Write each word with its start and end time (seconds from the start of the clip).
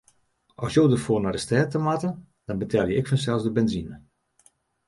As 0.63 0.71
jo 0.75 0.85
derfoar 0.91 1.21
nei 1.23 1.33
de 1.35 1.41
stêd 1.45 1.67
ta 1.69 1.79
moatte, 1.85 2.09
dan 2.47 2.59
betelje 2.61 2.97
ik 2.99 3.09
fansels 3.11 3.45
de 3.45 3.51
benzine. 3.57 3.95